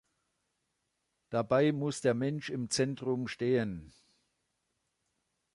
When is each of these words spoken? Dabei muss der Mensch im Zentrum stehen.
Dabei 1.29 1.71
muss 1.71 2.01
der 2.01 2.15
Mensch 2.15 2.49
im 2.49 2.71
Zentrum 2.71 3.27
stehen. 3.27 3.93